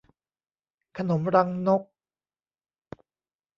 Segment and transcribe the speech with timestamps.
[0.97, 1.81] ขนมรังนก